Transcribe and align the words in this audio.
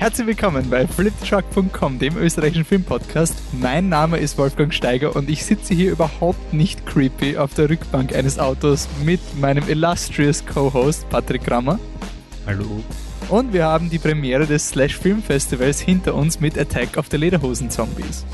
Herzlich 0.00 0.28
willkommen 0.28 0.70
bei 0.70 0.86
fliptruck.com, 0.86 1.98
dem 1.98 2.16
österreichischen 2.16 2.64
Filmpodcast. 2.64 3.34
Mein 3.52 3.90
Name 3.90 4.16
ist 4.16 4.38
Wolfgang 4.38 4.72
Steiger 4.72 5.14
und 5.14 5.28
ich 5.28 5.44
sitze 5.44 5.74
hier 5.74 5.92
überhaupt 5.92 6.54
nicht 6.54 6.86
creepy 6.86 7.36
auf 7.36 7.52
der 7.52 7.68
Rückbank 7.68 8.14
eines 8.14 8.38
Autos 8.38 8.88
mit 9.04 9.20
meinem 9.38 9.68
illustrious 9.68 10.42
Co-Host 10.46 11.06
Patrick 11.10 11.44
Grammer. 11.44 11.78
Hallo. 12.46 12.82
Und 13.28 13.52
wir 13.52 13.66
haben 13.66 13.90
die 13.90 13.98
Premiere 13.98 14.46
des 14.46 14.70
Slash 14.70 14.96
Film 14.96 15.22
Festivals 15.22 15.80
hinter 15.80 16.14
uns 16.14 16.40
mit 16.40 16.58
Attack 16.58 16.96
of 16.96 17.08
the 17.10 17.18
Lederhosen 17.18 17.68
Zombies. 17.68 18.24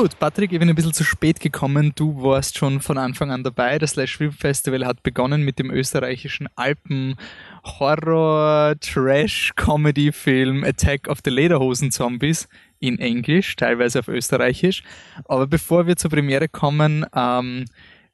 Gut, 0.00 0.16
Patrick, 0.20 0.52
ich 0.52 0.60
bin 0.60 0.68
ein 0.68 0.76
bisschen 0.76 0.92
zu 0.92 1.02
spät 1.02 1.40
gekommen. 1.40 1.90
Du 1.96 2.22
warst 2.22 2.56
schon 2.56 2.80
von 2.80 2.98
Anfang 2.98 3.32
an 3.32 3.42
dabei. 3.42 3.80
Das 3.80 3.90
Slash 3.90 4.16
Film 4.16 4.30
Festival 4.30 4.86
hat 4.86 5.02
begonnen 5.02 5.42
mit 5.42 5.58
dem 5.58 5.72
österreichischen 5.72 6.48
Alpen 6.54 7.16
Horror 7.64 8.76
Trash 8.78 9.54
Comedy 9.56 10.12
Film 10.12 10.62
Attack 10.62 11.08
of 11.08 11.18
the 11.24 11.30
Lederhosen 11.30 11.90
Zombies 11.90 12.48
in 12.78 13.00
Englisch, 13.00 13.56
teilweise 13.56 13.98
auf 13.98 14.06
Österreichisch. 14.06 14.84
Aber 15.24 15.48
bevor 15.48 15.88
wir 15.88 15.96
zur 15.96 16.12
Premiere 16.12 16.48
kommen, 16.48 17.04
ähm, 17.12 17.64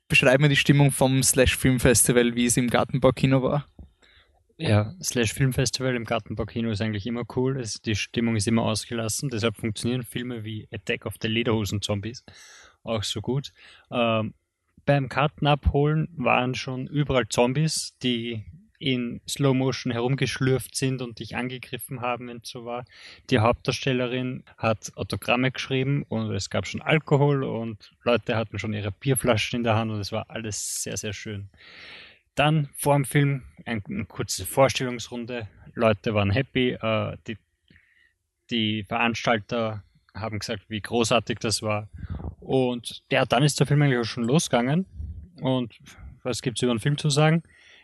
beschreiben 0.09 0.45
wir 0.45 0.48
die 0.48 0.56
Stimmung 0.56 0.91
vom 0.91 1.23
Slash 1.23 1.55
Film 1.55 1.80
Festival, 1.80 2.34
wie 2.34 2.47
es 2.47 2.56
im 2.56 2.70
Gartenbaukino 2.70 3.42
war. 3.42 3.66
Ja, 4.57 4.95
Slash 5.03 5.33
Filmfestival 5.33 5.97
im 5.97 6.05
Gartenbaukino 6.05 6.71
ist 6.71 6.81
eigentlich 6.81 7.07
immer 7.07 7.25
cool. 7.35 7.59
Es, 7.59 7.83
die 7.83 7.97
Stimmung 7.97 8.37
ist 8.37 8.47
immer 8.47 8.62
ausgelassen. 8.62 9.29
Deshalb 9.29 9.57
funktionieren 9.57 10.05
Filme 10.05 10.45
wie 10.45 10.69
Attack 10.73 11.07
of 11.07 11.15
the 11.21 11.29
Lederhosen 11.29 11.83
Zombies 11.83 12.25
auch 12.85 13.03
so 13.03 13.21
gut. 13.21 13.53
Ähm, 13.91 14.35
beim 14.87 15.09
Karten 15.09 15.47
abholen 15.47 16.09
waren 16.17 16.55
schon 16.55 16.87
überall 16.87 17.27
Zombies, 17.29 17.97
die 18.03 18.45
in 18.79 19.23
Slow 19.27 19.55
Motion 19.55 19.93
herumgeschlürft 19.93 20.77
sind 20.77 21.00
und 21.00 21.19
dich 21.19 21.37
angegriffen 21.37 22.03
haben, 22.03 22.28
wenn 22.28 22.41
es 22.43 22.50
so 22.50 22.67
war. 22.67 22.84
Die 23.31 23.39
Hauptdarstellerin 23.39 24.45
hat 24.59 24.93
Autogramme 24.97 25.50
geschrieben 25.50 26.05
und 26.09 26.31
es 26.33 26.50
gab 26.50 26.67
schon 26.67 26.83
Alkohol 26.83 27.45
und 27.45 27.93
Leute 28.03 28.37
hatten 28.37 28.59
schon 28.59 28.75
ihre 28.75 28.93
Bierflaschen 28.93 29.59
in 29.59 29.65
der 29.65 29.77
Hand 29.77 29.91
und 29.91 30.00
es 30.00 30.12
war 30.12 30.28
alles 30.28 30.83
sehr, 30.83 30.98
sehr 30.98 31.15
schön. 31.15 31.48
Dann 32.35 32.69
vor 32.77 32.95
dem 32.95 33.05
Film 33.05 33.43
eine, 33.65 33.83
eine 33.89 34.05
kurze 34.07 34.47
Vorstellungsrunde. 34.47 35.49
Leute 35.75 36.15
waren 36.15 36.31
happy. 36.31 36.71
Äh, 36.73 37.17
die, 37.27 37.39
die 38.51 38.85
Veranstalter 38.85 39.83
haben 40.15 40.39
gesagt, 40.39 40.65
wie 40.69 40.81
großartig 40.81 41.39
das 41.39 41.62
war. 41.62 41.89
Und 42.41 43.03
ja, 43.11 43.25
dann 43.25 43.43
ist 43.43 43.59
der 43.59 43.67
Film 43.67 43.83
eigentlich 43.83 43.99
auch 43.99 44.05
schon 44.05 44.25
losgegangen. 44.25 44.87
Und 45.41 45.79
was 46.23 46.43
gibt 46.43 46.59
es 46.59 46.62
über 46.62 46.75
den 46.75 46.81
Film 46.81 46.99
zu 46.99 47.11
sagen? 47.11 47.43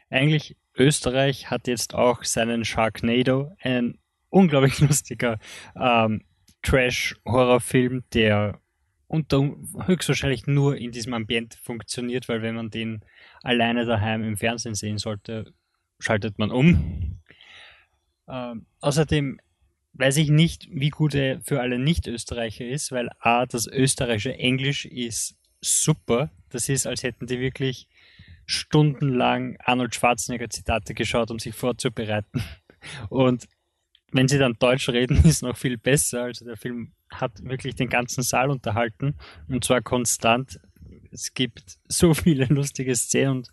Eigentlich, 0.09 0.57
Österreich 0.77 1.51
hat 1.51 1.67
jetzt 1.67 1.95
auch 1.95 2.25
seinen 2.25 2.65
Sharknado, 2.65 3.53
ein 3.61 3.99
unglaublich 4.29 4.79
lustiger 4.81 5.39
ähm, 5.77 6.25
Trash-Horrorfilm, 6.63 8.05
der 8.13 8.61
unter 9.11 9.57
höchstwahrscheinlich 9.87 10.47
nur 10.47 10.77
in 10.77 10.93
diesem 10.93 11.15
Ambiente 11.15 11.59
funktioniert, 11.59 12.29
weil 12.29 12.43
wenn 12.43 12.55
man 12.55 12.71
den 12.71 13.01
alleine 13.43 13.85
daheim 13.85 14.23
im 14.23 14.37
Fernsehen 14.37 14.77
sehen 14.77 14.99
sollte, 14.99 15.53
schaltet 15.99 16.39
man 16.39 16.53
um. 16.53 17.21
Ähm, 18.29 18.67
außerdem 18.81 19.41
weiß 19.95 20.17
ich 20.19 20.31
nicht, 20.31 20.69
wie 20.71 20.91
gut 20.91 21.17
er 21.17 21.41
für 21.41 21.61
alle 21.61 21.81
Nicht-Österreicher 21.81 22.65
ist, 22.65 22.93
weil 22.93 23.11
A, 23.19 23.47
das 23.47 23.67
österreichische 23.67 24.39
Englisch 24.39 24.87
ist 24.87 25.37
super. 25.61 26.31
Das 26.49 26.69
ist, 26.69 26.87
als 26.87 27.03
hätten 27.03 27.27
die 27.27 27.41
wirklich 27.41 27.89
stundenlang 28.47 29.57
Arnold 29.59 29.93
Schwarzenegger 29.93 30.51
Zitate 30.51 30.95
geschaut, 30.95 31.33
um 31.33 31.41
sich 31.41 31.57
vorzubereiten. 31.57 32.45
Und 33.09 33.49
wenn 34.13 34.29
sie 34.29 34.39
dann 34.39 34.57
Deutsch 34.59 34.89
reden, 34.89 35.17
ist 35.25 35.43
noch 35.43 35.57
viel 35.57 35.79
besser. 35.79 36.25
Also 36.25 36.45
der 36.45 36.57
Film 36.57 36.93
hat 37.11 37.43
wirklich 37.45 37.75
den 37.75 37.89
ganzen 37.89 38.23
Saal 38.23 38.51
unterhalten 38.51 39.15
und 39.49 39.65
zwar 39.65 39.83
konstant. 39.83 40.61
Es 41.11 41.35
gibt 41.35 41.79
so 41.89 42.15
viele 42.15 42.47
lustige 42.47 42.95
Szenen 42.95 43.39
und, 43.39 43.49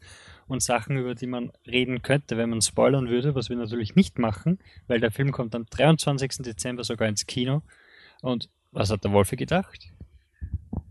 und 0.48 0.64
Sachen, 0.64 0.98
über 0.98 1.16
die 1.16 1.28
man 1.28 1.52
reden 1.66 2.02
könnte, 2.02 2.38
wenn 2.38 2.50
man 2.50 2.62
spoilern 2.62 3.10
würde, 3.10 3.36
was 3.36 3.50
wir 3.50 3.58
natürlich 3.58 3.96
nicht 3.96 4.20
machen, 4.20 4.60
weil 4.88 5.00
der 5.00 5.12
Film 5.12 5.32
kommt 5.32 5.56
am 5.56 5.66
23. 5.66 6.38
Dezember 6.40 6.84
sogar 6.84 7.08
ins 7.08 7.26
Kino. 7.26 7.64
Und 8.22 8.50
was 8.72 8.90
hat 8.90 9.04
der 9.04 9.12
Wolfi 9.12 9.36
gedacht? 9.36 9.92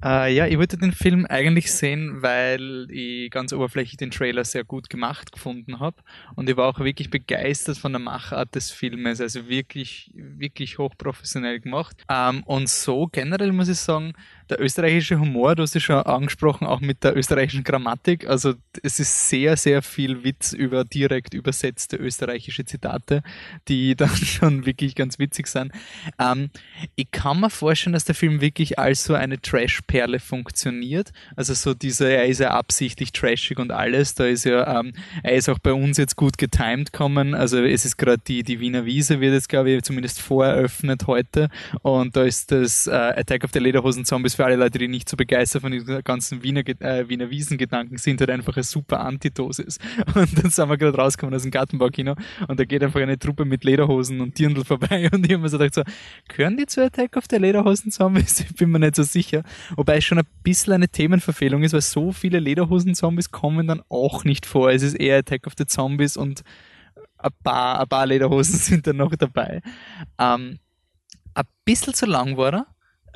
Äh, 0.05 0.35
ja, 0.35 0.47
ich 0.47 0.59
wollte 0.59 0.77
den 0.77 0.93
Film 0.93 1.27
eigentlich 1.27 1.73
sehen, 1.73 2.23
weil 2.23 2.87
ich 2.91 3.31
ganz 3.31 3.53
oberflächlich 3.53 3.97
den 3.97 4.11
Trailer 4.11 4.45
sehr 4.45 4.65
gut 4.65 4.91
gemacht 4.91 5.33
gefunden 5.33 5.81
habe. 5.81 5.97
Und 6.35 6.49
ich 6.49 6.57
war 6.57 6.69
auch 6.69 6.79
wirklich 6.81 7.11
begeistert 7.11 7.79
von 7.79 7.93
der 7.93 8.01
Machart 8.01 8.55
des 8.55 8.71
Filmes. 8.71 9.21
Also 9.21 9.49
wirklich, 9.49 10.11
wirklich 10.15 10.79
hochprofessionell 10.79 11.61
gemacht. 11.61 12.05
Ähm, 12.11 12.43
und 12.45 12.69
so 12.69 13.09
generell 13.11 13.53
muss 13.53 13.69
ich 13.69 13.79
sagen, 13.79 14.13
der 14.49 14.61
österreichische 14.61 15.19
Humor, 15.19 15.55
du 15.55 15.63
hast 15.63 15.75
es 15.75 15.83
schon 15.83 15.97
angesprochen, 15.97 16.67
auch 16.67 16.81
mit 16.81 17.03
der 17.03 17.17
österreichischen 17.17 17.65
Grammatik. 17.65 18.27
Also 18.29 18.55
es 18.83 19.01
ist 19.01 19.29
sehr, 19.29 19.57
sehr 19.57 19.83
viel 19.83 20.25
Witz 20.25 20.53
über 20.53 20.85
direkt 20.85 21.35
übersetzte 21.35 21.97
österreichische 21.97 22.65
Zitate, 22.65 23.23
die 23.69 23.97
dann 23.97 24.15
schon 24.17 24.67
wirklich 24.67 24.95
ganz 24.95 25.19
witzig 25.19 25.49
sind. 25.49 25.73
Ähm, 26.19 26.51
ich 26.95 27.11
kann 27.11 27.41
mir 27.41 27.51
vorstellen, 27.51 27.95
dass 27.95 28.05
der 28.05 28.15
Film 28.15 28.41
wirklich 28.41 28.79
als 28.79 29.05
so 29.05 29.15
eine 29.15 29.41
Trash-Perle 29.41 30.21
funktioniert. 30.21 31.13
Also 31.35 31.55
so 31.55 31.75
diese, 31.75 32.09
er 32.09 32.27
ist 32.27 32.41
ja 32.41 32.51
absichtlich 32.51 33.13
trashig 33.13 33.59
und 33.59 33.73
alles. 33.73 34.15
Da 34.15 34.27
ist 34.27 34.45
ja, 34.45 34.81
ähm, 34.81 34.93
er 35.23 35.35
ist 35.35 35.49
auch 35.49 35.59
bei 35.59 35.73
uns 35.73 35.99
jetzt 35.99 36.17
gut 36.17 36.39
getimed 36.39 36.93
kommen. 36.93 37.35
Also 37.35 37.63
es 37.63 37.85
ist 37.85 37.97
gerade 37.97 38.23
die, 38.27 38.43
die 38.43 38.61
Wiener 38.61 38.85
Wiese 38.85 39.21
wird 39.21 39.35
jetzt, 39.35 39.49
glaube 39.49 39.71
ich, 39.71 39.83
zumindest 39.83 40.21
voreröffnet 40.21 41.07
heute. 41.07 41.49
Und 41.83 42.17
da 42.17 42.25
ist 42.25 42.53
das 42.53 42.87
äh, 42.87 42.93
Attack 42.93 43.45
of 43.45 43.51
the 43.53 43.59
Lederhosen 43.59 44.05
Zombies 44.05 44.36
für 44.37 44.45
alle 44.45 44.57
Leute, 44.57 44.79
die 44.79 44.89
nicht 44.89 45.09
so 45.09 45.17
begeistert 45.17 45.63
von 45.63 45.73
diesen 45.73 46.03
ganzen 46.05 46.43
Wiener, 46.43 46.61
äh, 46.81 47.09
Wiener 47.09 47.31
Wiesengedanken 47.31 47.99
sind, 47.99 48.21
halt 48.21 48.31
einfach 48.31 48.57
eine 48.57 48.63
super 48.63 49.01
Antidosis. 49.01 49.79
Und 50.15 50.43
dann 50.43 50.51
sind 50.51 50.69
wir 50.69 50.77
gerade 50.77 50.97
rausgekommen 50.97 51.35
aus 51.35 51.43
dem 51.43 51.51
Gartenbaukino 51.51 52.15
und 52.49 52.61
da 52.61 52.65
geht 52.65 52.83
einfach 52.83 53.01
eine 53.01 53.19
Truppe 53.19 53.45
mit 53.45 53.65
Lederhosen 53.65 54.21
und 54.21 54.39
Dirndl 54.39 54.65
vorbei 54.65 55.09
und 55.13 55.25
ich 55.27 55.33
habe 55.33 55.43
mir 55.43 55.49
so 55.49 55.59
gedacht 55.59 55.75
so, 55.75 55.83
gehören 56.29 56.57
die 56.57 56.67
zu 56.67 56.85
Attack 56.85 57.17
auf 57.17 57.29
der 57.29 57.41
Lederhosen-Zombies? 57.41 58.41
Ich 58.47 58.55
bin 58.57 58.71
mir 58.71 58.79
nicht 58.79 58.97
so 58.97 59.03
sicher. 59.03 59.43
Wobei 59.77 59.99
es 59.99 60.05
schon 60.05 60.19
ein 60.19 60.27
bisschen 60.43 60.73
eine 60.73 60.89
Themenverfehlung 60.89 61.63
ist, 61.63 61.73
weil 61.73 61.81
so 61.81 62.13
viele 62.13 62.39
Lederhosen-Zombies 62.39 63.31
kommen 63.31 63.67
dann 63.67 63.83
auch 63.89 64.25
nicht 64.25 64.47
vor. 64.47 64.71
Es 64.71 64.83
ist 64.83 64.95
eher 64.95 65.19
Attack 65.19 65.47
of 65.47 65.55
the 65.59 65.67
Zombies 65.67 66.17
und 66.17 66.43
ein 67.19 67.31
paar, 67.43 67.81
ein 67.81 67.89
paar 67.89 68.07
Lederhosen 68.07 68.59
sind 68.59 68.87
dann 68.87 68.97
noch 68.97 69.15
dabei. 69.17 69.63
Ähm, 70.19 70.59
ein 71.35 71.45
bisschen 71.65 71.95
zu 71.95 72.07
lang 72.07 72.37
war 72.37 72.53
er. 72.53 72.67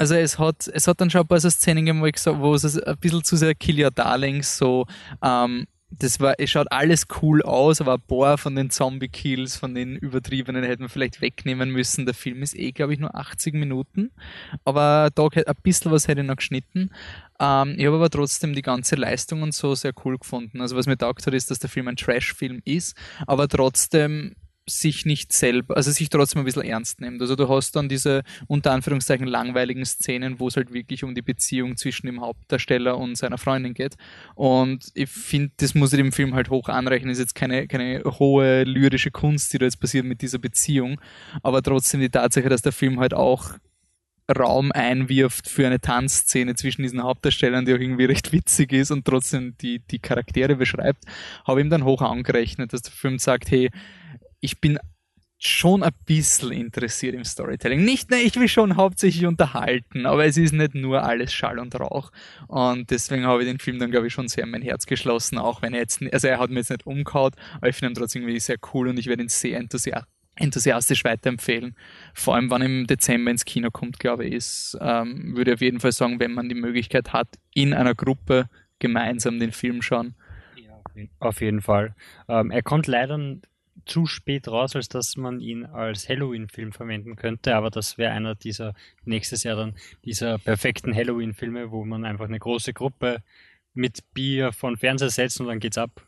Also 0.01 0.15
es 0.15 0.39
hat, 0.39 0.67
es 0.73 0.87
hat 0.89 0.99
dann 1.03 1.11
schon 1.11 1.21
ein 1.21 1.27
paar 1.27 1.41
so 1.41 1.51
Szenen 1.51 1.85
gesagt, 1.85 2.41
wo 2.41 2.55
es 2.55 2.65
ein 2.65 2.97
bisschen 2.97 3.23
zu 3.23 3.37
sehr 3.37 3.55
Kill 3.55 3.85
Your 3.85 3.91
Darlings 3.91 4.57
so, 4.57 4.87
ähm, 5.23 5.67
das 5.91 6.21
war, 6.21 6.37
es 6.39 6.49
schaut 6.49 6.73
alles 6.73 7.07
cool 7.21 7.43
aus, 7.43 7.83
aber 7.83 7.95
ein 7.95 8.01
paar 8.01 8.39
von 8.39 8.55
den 8.55 8.71
Zombie-Kills, 8.71 9.57
von 9.57 9.75
den 9.75 9.97
übertriebenen 9.97 10.65
hätten 10.65 10.85
wir 10.85 10.89
vielleicht 10.89 11.21
wegnehmen 11.21 11.71
müssen. 11.71 12.07
Der 12.07 12.15
Film 12.15 12.43
ist 12.43 12.57
eh, 12.57 12.73
glaube 12.73 12.95
ich, 12.95 12.99
nur 12.99 13.15
80 13.15 13.53
Minuten, 13.53 14.11
aber 14.65 15.11
da 15.15 15.29
ein 15.35 15.55
bisschen 15.63 15.93
was 15.93 16.09
hätte 16.09 16.23
ich 16.23 16.27
noch 16.27 16.37
geschnitten. 16.37 16.91
Ähm, 17.39 17.75
ich 17.77 17.85
habe 17.85 17.97
aber 17.97 18.09
trotzdem 18.09 18.55
die 18.55 18.63
ganze 18.63 18.97
Leistung 18.97 19.43
und 19.43 19.53
so 19.53 19.75
sehr 19.75 19.93
cool 20.07 20.17
gefunden. 20.17 20.63
Also 20.63 20.77
was 20.77 20.87
mir 20.87 20.97
taugt 20.97 21.27
hat, 21.27 21.35
ist, 21.35 21.51
dass 21.51 21.59
der 21.59 21.69
Film 21.69 21.89
ein 21.89 21.97
Trash-Film 21.97 22.63
ist, 22.65 22.97
aber 23.27 23.49
trotzdem 23.49 24.35
sich 24.71 25.07
nicht 25.07 25.33
selber, 25.33 25.77
also 25.77 25.91
sich 25.91 26.09
trotzdem 26.09 26.43
ein 26.43 26.45
bisschen 26.45 26.63
ernst 26.63 27.01
nimmt. 27.01 27.21
Also 27.21 27.37
du 27.37 27.49
hast 27.49 27.77
dann 27.77 27.89
diese 27.89 28.23
unter 28.47 28.73
Anführungszeichen 28.73 29.27
langweiligen 29.27 29.85
Szenen, 29.85 30.41
wo 30.41 30.49
es 30.49 30.57
halt 30.57 30.73
wirklich 30.73 31.05
um 31.05 31.15
die 31.15 31.23
Beziehung 31.23 31.77
zwischen 31.77 32.07
dem 32.07 32.21
Hauptdarsteller 32.21 32.97
und 32.97 33.17
seiner 33.17 33.39
Freundin 33.39 33.75
geht. 33.75 33.97
Und 34.35 34.91
ich 34.95 35.11
finde, 35.11 35.53
das 35.59 35.75
muss 35.75 35.93
ich 35.93 35.99
dem 35.99 36.13
Film 36.13 36.35
halt 36.35 36.51
hoch 36.51 36.69
anrechnen. 36.69 37.11
ist 37.11 37.19
jetzt 37.19 37.35
keine, 37.35 37.67
keine 37.69 38.03
hohe 38.05 38.65
lyrische 38.65 39.11
Kunst, 39.11 39.53
die 39.53 39.59
da 39.59 39.67
jetzt 39.67 39.81
passiert 39.81 40.05
mit 40.05 40.23
dieser 40.23 40.39
Beziehung, 40.39 41.01
aber 41.43 41.63
trotzdem 41.63 42.01
die 42.01 42.11
Tatsache, 42.11 42.49
dass 42.49 42.63
der 42.63 42.73
Film 42.73 43.01
halt 43.01 43.15
auch 43.15 43.55
Raum 44.37 44.73
einwirft 44.73 45.49
für 45.49 45.67
eine 45.67 45.81
Tanzszene 45.81 46.55
zwischen 46.55 46.83
diesen 46.83 47.03
Hauptdarstellern, 47.03 47.65
die 47.65 47.75
auch 47.75 47.79
irgendwie 47.79 48.05
recht 48.05 48.33
witzig 48.33 48.73
ist 48.73 48.91
und 48.91 49.05
trotzdem 49.05 49.57
die, 49.61 49.81
die 49.81 49.99
Charaktere 49.99 50.57
beschreibt, 50.57 51.05
habe 51.47 51.61
ich 51.61 51.65
ihm 51.65 51.71
dann 51.71 51.85
hoch 51.85 52.03
angerechnet, 52.03 52.73
dass 52.73 52.83
der 52.83 52.93
Film 52.93 53.19
sagt, 53.19 53.51
hey, 53.51 53.71
ich 54.41 54.61
bin 54.61 54.79
schon 55.43 55.83
ein 55.83 55.93
bisschen 56.05 56.53
interessiert 56.53 57.15
im 57.15 57.25
Storytelling. 57.25 57.83
Nicht, 57.83 58.11
ne, 58.11 58.19
ich 58.19 58.37
will 58.37 58.49
schon 58.49 58.77
hauptsächlich 58.77 59.25
unterhalten, 59.25 60.05
aber 60.05 60.27
es 60.27 60.37
ist 60.37 60.53
nicht 60.53 60.75
nur 60.75 61.03
alles 61.03 61.33
Schall 61.33 61.59
und 61.59 61.75
Rauch. 61.81 62.13
Und 62.47 62.91
deswegen 62.91 63.25
habe 63.25 63.43
ich 63.43 63.49
den 63.49 63.59
Film 63.59 63.79
dann, 63.79 63.91
glaube 63.91 64.09
ich, 64.09 64.13
schon 64.13 64.29
sehr 64.29 64.45
in 64.45 64.51
mein 64.51 64.61
Herz 64.61 64.85
geschlossen, 64.85 65.39
auch 65.39 65.63
wenn 65.63 65.73
er 65.73 65.81
jetzt, 65.81 66.03
also 66.13 66.29
er 66.29 66.39
hat 66.39 66.51
mir 66.51 66.59
jetzt 66.59 66.71
nicht 66.71 66.87
umgehauen, 66.87 67.33
aber 67.57 67.69
ich 67.69 67.77
finde 67.77 67.93
ihn 67.93 67.95
trotzdem 67.95 68.23
irgendwie 68.23 68.41
sehr 68.41 68.59
cool 68.75 68.89
und 68.89 68.99
ich 68.99 69.07
werde 69.07 69.23
ihn 69.23 69.29
sehr 69.29 69.59
enthusiastisch 69.59 70.09
enthusiastisch 70.37 71.05
weiterempfehlen. 71.05 71.77
Vor 72.15 72.35
allem, 72.35 72.49
wann 72.49 72.63
im 72.63 72.87
Dezember 72.87 73.31
ins 73.31 73.45
Kino 73.45 73.71
kommt, 73.71 73.99
glaube 73.99 74.25
ich, 74.25 74.33
ist, 74.33 74.79
ähm, 74.81 75.37
würde 75.37 75.51
ich 75.51 75.55
auf 75.57 75.61
jeden 75.61 75.81
Fall 75.81 75.93
sagen, 75.93 76.19
wenn 76.19 76.33
man 76.33 76.49
die 76.49 76.55
Möglichkeit 76.55 77.13
hat, 77.13 77.29
in 77.53 77.75
einer 77.75 77.95
Gruppe 77.95 78.49
gemeinsam 78.79 79.39
den 79.39 79.53
Film 79.53 79.83
schauen, 79.83 80.15
Auf 81.19 81.41
jeden 81.41 81.61
Fall. 81.61 81.95
Ähm, 82.29 82.51
er 82.51 82.63
kommt 82.63 82.87
leider 82.87 83.19
zu 83.91 84.07
spät 84.07 84.49
raus, 84.49 84.77
als 84.77 84.89
dass 84.89 85.17
man 85.17 85.41
ihn 85.41 85.67
als 85.67 86.09
Halloween-Film 86.09 86.73
verwenden 86.73 87.17
könnte, 87.17 87.57
aber 87.57 87.71
das 87.71 87.99
wäre 87.99 88.13
einer 88.13 88.35
dieser 88.35 88.75
nächstes 89.05 89.43
Jahr 89.43 89.57
dann 89.57 89.75
dieser 90.05 90.39
perfekten 90.39 90.95
Halloween-Filme, 90.95 91.71
wo 91.73 91.85
man 91.85 92.05
einfach 92.05 92.27
eine 92.27 92.39
große 92.39 92.73
Gruppe 92.73 93.23
mit 93.75 94.01
Bier 94.15 94.53
von 94.53 94.77
Fernseher 94.77 95.11
setzt 95.11 95.41
und 95.41 95.49
dann 95.49 95.59
geht's 95.59 95.79
ab. 95.79 96.07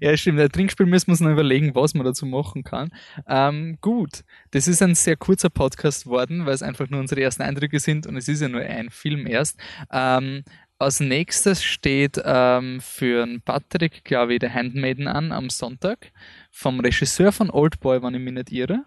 Ja, 0.00 0.16
stimmt. 0.16 0.38
Ein 0.38 0.48
Trinkspiel 0.50 0.86
müssen 0.86 1.08
wir 1.08 1.12
uns 1.12 1.20
noch 1.20 1.30
überlegen, 1.30 1.74
was 1.74 1.94
man 1.94 2.04
dazu 2.04 2.26
machen 2.26 2.62
kann. 2.62 2.90
Ähm, 3.26 3.78
gut, 3.80 4.22
das 4.52 4.68
ist 4.68 4.82
ein 4.82 4.94
sehr 4.94 5.16
kurzer 5.16 5.50
Podcast 5.50 6.06
worden, 6.06 6.46
weil 6.46 6.54
es 6.54 6.62
einfach 6.62 6.88
nur 6.88 7.00
unsere 7.00 7.22
ersten 7.22 7.42
Eindrücke 7.42 7.80
sind 7.80 8.06
und 8.06 8.16
es 8.16 8.28
ist 8.28 8.42
ja 8.42 8.48
nur 8.48 8.60
ein 8.60 8.90
Film 8.90 9.26
erst. 9.26 9.58
Ähm, 9.90 10.44
als 10.78 11.00
nächstes 11.00 11.64
steht 11.64 12.20
ähm, 12.24 12.80
für 12.80 13.26
Patrick, 13.44 14.04
glaube 14.04 14.34
ich, 14.34 14.40
der 14.40 14.52
Handmaiden 14.52 15.08
an 15.08 15.32
am 15.32 15.50
Sonntag 15.50 16.12
vom 16.50 16.80
Regisseur 16.80 17.32
von 17.32 17.50
Oldboy, 17.50 18.02
wenn 18.02 18.14
ich 18.14 18.20
mich 18.20 18.34
nicht 18.34 18.52
irre. 18.52 18.84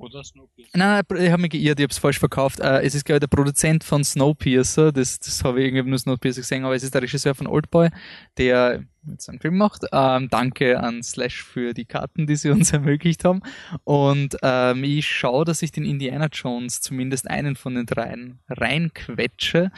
Oder 0.00 0.24
Snowpiercer? 0.24 0.78
Nein, 0.78 1.02
nein, 1.06 1.22
ich 1.22 1.30
habe 1.30 1.42
mich 1.42 1.50
geirrt, 1.50 1.78
ich 1.78 1.84
habe 1.84 1.92
es 1.92 1.98
falsch 1.98 2.18
verkauft. 2.18 2.58
Äh, 2.60 2.80
es 2.80 2.94
ist, 2.94 3.04
glaube 3.04 3.16
ich, 3.16 3.20
der 3.20 3.36
Produzent 3.36 3.84
von 3.84 4.02
Snowpiercer, 4.02 4.92
das, 4.92 5.18
das 5.18 5.44
habe 5.44 5.60
ich 5.60 5.66
irgendwie 5.66 5.90
nur 5.90 5.98
Snowpiercer 5.98 6.40
gesehen, 6.40 6.64
aber 6.64 6.74
es 6.74 6.82
ist 6.82 6.94
der 6.94 7.02
Regisseur 7.02 7.34
von 7.34 7.46
Oldboy, 7.46 7.90
der 8.38 8.84
jetzt 9.06 9.28
einen 9.28 9.40
Film 9.40 9.58
macht. 9.58 9.84
Ähm, 9.92 10.28
danke 10.30 10.80
an 10.80 11.02
Slash 11.02 11.42
für 11.42 11.74
die 11.74 11.84
Karten, 11.84 12.26
die 12.26 12.36
sie 12.36 12.48
uns 12.48 12.72
ermöglicht 12.72 13.24
haben. 13.24 13.42
Und 13.84 14.38
ähm, 14.42 14.84
ich 14.84 15.06
schaue, 15.06 15.44
dass 15.44 15.60
ich 15.60 15.70
den 15.70 15.84
Indiana 15.84 16.28
Jones 16.32 16.80
zumindest 16.80 17.28
einen 17.28 17.54
von 17.54 17.74
den 17.74 17.84
dreien 17.84 18.38
reinquetsche. 18.48 19.70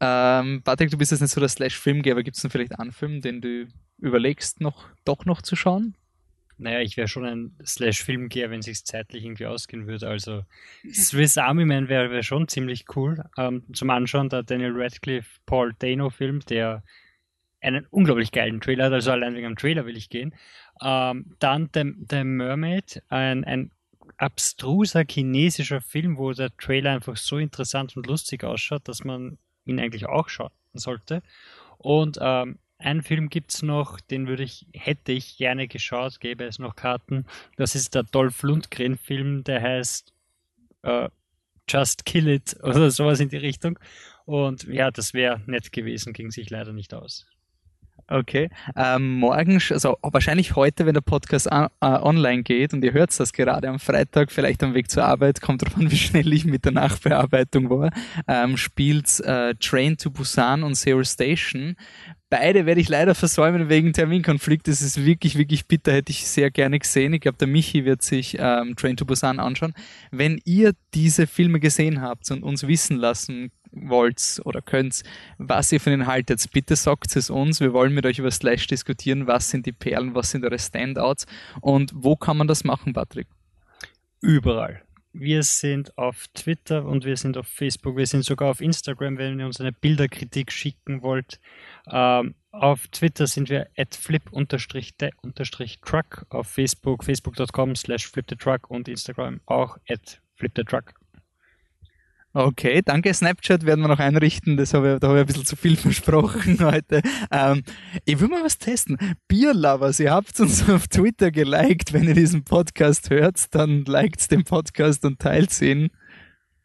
Ähm, 0.00 0.62
Patrick, 0.62 0.90
du 0.90 0.98
bist 0.98 1.12
jetzt 1.12 1.20
nicht 1.20 1.30
so 1.30 1.40
der 1.40 1.48
Slash-Filmgeber. 1.48 2.22
Gibt 2.22 2.36
es 2.36 2.42
denn 2.42 2.50
vielleicht 2.50 2.78
einen 2.78 2.92
Film, 2.92 3.20
den 3.20 3.40
du 3.40 3.68
überlegst, 3.98 4.60
noch 4.60 4.88
doch 5.04 5.24
noch 5.24 5.42
zu 5.42 5.56
schauen? 5.56 5.96
Naja, 6.58 6.80
ich 6.80 6.96
wäre 6.96 7.08
schon 7.08 7.24
ein 7.26 7.56
Slash-Filmgeher, 7.64 8.50
wenn 8.50 8.60
es 8.60 8.66
sich 8.66 8.84
zeitlich 8.84 9.24
irgendwie 9.24 9.46
ausgehen 9.46 9.86
würde. 9.86 10.08
Also 10.08 10.44
Swiss 10.92 11.36
Army 11.36 11.64
Man 11.64 11.88
wäre 11.88 12.10
wär 12.10 12.22
schon 12.22 12.48
ziemlich 12.48 12.84
cool 12.96 13.22
ähm, 13.36 13.64
zum 13.72 13.90
Anschauen. 13.90 14.28
Der 14.28 14.42
Daniel 14.42 14.72
Radcliffe 14.74 15.40
Paul 15.44 15.74
Dano-Film, 15.78 16.40
der 16.48 16.82
einen 17.60 17.86
unglaublich 17.90 18.32
geilen 18.32 18.60
Trailer 18.60 18.86
hat. 18.86 18.92
Also 18.92 19.12
allein 19.12 19.34
wegen 19.34 19.46
dem 19.46 19.56
Trailer 19.56 19.86
will 19.86 19.96
ich 19.96 20.08
gehen. 20.08 20.34
Ähm, 20.82 21.36
dann 21.38 21.68
The, 21.74 21.92
The 22.10 22.24
Mermaid, 22.24 23.02
ein, 23.08 23.44
ein 23.44 23.70
abstruser 24.18 25.04
chinesischer 25.08 25.80
Film, 25.80 26.16
wo 26.16 26.32
der 26.32 26.56
Trailer 26.56 26.92
einfach 26.92 27.16
so 27.16 27.38
interessant 27.38 27.96
und 27.96 28.06
lustig 28.06 28.44
ausschaut, 28.44 28.88
dass 28.88 29.04
man 29.04 29.38
ihn 29.66 29.80
eigentlich 29.80 30.06
auch 30.06 30.28
schauen 30.28 30.50
sollte. 30.74 31.22
Und 31.78 32.18
ähm, 32.20 32.58
einen 32.78 33.02
Film 33.02 33.28
gibt 33.28 33.52
es 33.54 33.62
noch, 33.62 34.00
den 34.00 34.26
würde 34.26 34.42
ich, 34.42 34.66
hätte 34.72 35.12
ich 35.12 35.36
gerne 35.36 35.68
geschaut, 35.68 36.20
gäbe 36.20 36.44
es 36.44 36.58
noch 36.58 36.76
Karten. 36.76 37.26
Das 37.56 37.74
ist 37.74 37.94
der 37.94 38.02
Dolph 38.02 38.42
Lundgren-Film, 38.42 39.44
der 39.44 39.62
heißt 39.62 40.12
äh, 40.82 41.08
Just 41.68 42.04
Kill 42.04 42.28
It 42.28 42.56
oder 42.62 42.90
sowas 42.90 43.20
in 43.20 43.28
die 43.28 43.36
Richtung. 43.36 43.78
Und 44.24 44.64
ja, 44.64 44.90
das 44.90 45.14
wäre 45.14 45.40
nett 45.46 45.72
gewesen, 45.72 46.12
ging 46.12 46.30
sich 46.30 46.50
leider 46.50 46.72
nicht 46.72 46.92
aus. 46.94 47.26
Okay. 48.08 48.50
Ähm, 48.76 49.18
morgen, 49.18 49.60
also 49.70 49.96
wahrscheinlich 50.00 50.54
heute, 50.54 50.86
wenn 50.86 50.94
der 50.94 51.00
Podcast 51.00 51.50
an, 51.50 51.68
äh, 51.80 51.86
online 51.86 52.44
geht 52.44 52.72
und 52.72 52.84
ihr 52.84 52.92
hört 52.92 53.18
das 53.18 53.32
gerade 53.32 53.68
am 53.68 53.80
Freitag, 53.80 54.30
vielleicht 54.30 54.62
am 54.62 54.74
Weg 54.74 54.90
zur 54.90 55.04
Arbeit, 55.04 55.40
kommt 55.40 55.62
davon, 55.62 55.90
wie 55.90 55.96
schnell 55.96 56.32
ich 56.32 56.44
mit 56.44 56.64
der 56.64 56.72
Nachbearbeitung 56.72 57.68
war, 57.68 57.90
ähm, 58.28 58.56
spielt 58.56 59.20
äh, 59.20 59.54
Train 59.56 59.96
to 59.96 60.10
Busan 60.10 60.62
und 60.62 60.76
Zero 60.76 61.02
Station. 61.02 61.76
Beide 62.28 62.66
werde 62.66 62.80
ich 62.80 62.88
leider 62.88 63.14
versäumen 63.14 63.68
wegen 63.68 63.92
Terminkonflikt. 63.92 64.66
Das 64.66 64.82
ist 64.82 65.04
wirklich, 65.04 65.38
wirklich 65.38 65.66
bitter. 65.66 65.92
Hätte 65.92 66.10
ich 66.10 66.26
sehr 66.26 66.50
gerne 66.50 66.80
gesehen. 66.80 67.12
Ich 67.12 67.20
glaube, 67.20 67.38
der 67.38 67.46
Michi 67.46 67.84
wird 67.84 68.02
sich 68.02 68.36
ähm, 68.40 68.74
Train 68.74 68.96
to 68.96 69.04
Busan 69.04 69.38
anschauen. 69.38 69.74
Wenn 70.10 70.40
ihr 70.44 70.72
diese 70.92 71.28
Filme 71.28 71.60
gesehen 71.60 72.00
habt 72.02 72.28
und 72.32 72.42
uns 72.42 72.66
wissen 72.66 72.96
lassen 72.96 73.52
wollt 73.88 74.40
oder 74.44 74.62
könnt, 74.62 75.02
was 75.38 75.72
ihr 75.72 75.80
von 75.80 75.92
ihnen 75.92 76.06
haltet, 76.06 76.44
bitte 76.52 76.76
sagt 76.76 77.16
es 77.16 77.30
uns. 77.30 77.60
Wir 77.60 77.72
wollen 77.72 77.94
mit 77.94 78.06
euch 78.06 78.18
über 78.18 78.30
Slash 78.30 78.66
diskutieren. 78.66 79.26
Was 79.26 79.50
sind 79.50 79.66
die 79.66 79.72
Perlen, 79.72 80.14
was 80.14 80.30
sind 80.30 80.44
eure 80.44 80.58
Standouts 80.58 81.26
und 81.60 81.92
wo 81.94 82.16
kann 82.16 82.36
man 82.36 82.48
das 82.48 82.64
machen, 82.64 82.92
Patrick? 82.92 83.26
Überall. 84.20 84.82
Wir 85.18 85.42
sind 85.44 85.96
auf 85.96 86.26
Twitter 86.34 86.84
und 86.84 87.06
wir 87.06 87.16
sind 87.16 87.38
auf 87.38 87.48
Facebook. 87.48 87.96
Wir 87.96 88.06
sind 88.06 88.22
sogar 88.24 88.50
auf 88.50 88.60
Instagram, 88.60 89.16
wenn 89.16 89.40
ihr 89.40 89.46
uns 89.46 89.58
eine 89.60 89.72
Bilderkritik 89.72 90.52
schicken 90.52 91.00
wollt. 91.00 91.40
Ähm, 91.90 92.34
auf 92.50 92.88
Twitter 92.88 93.26
sind 93.26 93.48
wir 93.48 93.66
at 93.78 93.94
flip-truck, 93.94 94.36
auf 96.28 96.46
Facebook 96.48 97.04
facebook.com 97.04 97.76
slash 97.76 98.06
flipthetruck 98.06 98.70
und 98.70 98.88
Instagram 98.88 99.40
auch 99.46 99.78
at 99.88 100.20
flipthetruck. 100.34 100.92
Okay, 102.38 102.82
danke. 102.84 103.14
Snapchat 103.14 103.64
werden 103.64 103.80
wir 103.80 103.88
noch 103.88 103.98
einrichten. 103.98 104.58
Das 104.58 104.74
habe 104.74 104.92
ich, 104.92 105.00
da 105.00 105.08
habe 105.08 105.16
ich 105.16 105.22
ein 105.22 105.26
bisschen 105.26 105.46
zu 105.46 105.56
viel 105.56 105.74
versprochen 105.78 106.58
heute. 106.60 107.00
Ähm, 107.30 107.62
ich 108.04 108.20
will 108.20 108.28
mal 108.28 108.44
was 108.44 108.58
testen. 108.58 108.98
Beer 109.26 109.54
Lovers, 109.54 110.00
ihr 110.00 110.10
habt 110.10 110.38
uns 110.38 110.68
auf 110.68 110.86
Twitter 110.86 111.30
geliked. 111.30 111.94
Wenn 111.94 112.06
ihr 112.06 112.12
diesen 112.12 112.44
Podcast 112.44 113.08
hört, 113.08 113.54
dann 113.54 113.86
liked 113.86 114.30
den 114.30 114.44
Podcast 114.44 115.06
und 115.06 115.18
teilt 115.18 115.58
ihn. 115.62 115.88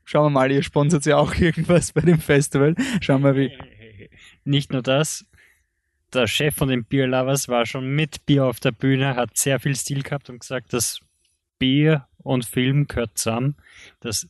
Schauen 0.03 0.25
wir 0.25 0.29
mal, 0.41 0.51
ihr 0.51 0.61
sponsert 0.61 1.05
ja 1.05 1.15
auch 1.15 1.35
irgendwas 1.39 1.93
bei 1.93 2.01
dem 2.01 2.19
Festival. 2.19 2.75
Schauen 2.99 3.23
wir 3.23 3.37
wie. 3.37 3.57
Nicht 4.43 4.73
nur 4.73 4.81
das. 4.81 5.25
Der 6.13 6.27
Chef 6.27 6.53
von 6.53 6.67
den 6.67 6.83
Beer 6.83 7.07
Lovers 7.07 7.47
war 7.47 7.65
schon 7.65 7.95
mit 7.95 8.25
Bier 8.25 8.43
auf 8.43 8.59
der 8.59 8.73
Bühne, 8.73 9.15
hat 9.15 9.37
sehr 9.37 9.57
viel 9.61 9.77
Stil 9.77 10.03
gehabt 10.03 10.29
und 10.29 10.41
gesagt, 10.41 10.73
dass 10.73 10.99
Bier 11.59 12.07
und 12.17 12.43
Film 12.43 12.87
gehört 12.87 13.17
zusammen. 13.17 13.55
Das 14.01 14.27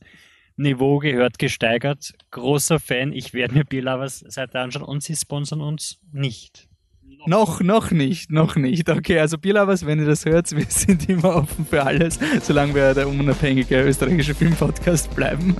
Niveau 0.62 0.98
gehört 0.98 1.38
gesteigert. 1.38 2.14
Großer 2.30 2.80
Fan. 2.80 3.12
Ich 3.12 3.34
werde 3.34 3.54
mir 3.54 3.64
Bierlovers 3.64 4.20
Seite 4.20 4.60
anschauen 4.60 4.84
und 4.84 5.02
sie 5.02 5.16
sponsern 5.16 5.60
uns 5.60 5.98
nicht. 6.12 6.68
Noch, 7.26 7.60
noch 7.60 7.90
nicht, 7.92 8.30
noch 8.32 8.56
nicht. 8.56 8.88
Okay, 8.88 9.18
also 9.20 9.38
Bierlovers, 9.38 9.86
wenn 9.86 10.00
ihr 10.00 10.06
das 10.06 10.24
hört, 10.24 10.50
wir 10.56 10.64
sind 10.68 11.08
immer 11.08 11.36
offen 11.36 11.66
für 11.66 11.84
alles, 11.84 12.18
solange 12.42 12.74
wir 12.74 12.94
der 12.94 13.08
unabhängige 13.08 13.80
österreichische 13.82 14.34
Filmpodcast 14.34 15.14
bleiben. 15.14 15.56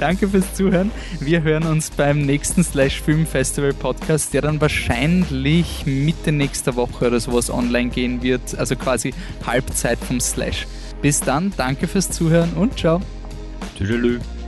Danke 0.00 0.28
fürs 0.28 0.54
Zuhören. 0.54 0.90
Wir 1.20 1.42
hören 1.42 1.64
uns 1.64 1.90
beim 1.90 2.22
nächsten 2.22 2.64
Slash 2.64 3.00
Film 3.00 3.26
Festival 3.26 3.72
Podcast, 3.72 4.34
der 4.34 4.42
dann 4.42 4.60
wahrscheinlich 4.60 5.86
Mitte 5.86 6.32
nächster 6.32 6.74
Woche 6.76 7.08
oder 7.08 7.20
sowas 7.20 7.50
online 7.50 7.90
gehen 7.90 8.22
wird. 8.22 8.58
Also 8.58 8.76
quasi 8.76 9.14
Halbzeit 9.46 9.98
vom 9.98 10.20
Slash. 10.20 10.66
Bis 11.00 11.20
dann, 11.20 11.52
danke 11.56 11.86
fürs 11.86 12.10
Zuhören 12.10 12.52
und 12.54 12.78
ciao. 12.78 13.00
Tschüss. 13.84 14.41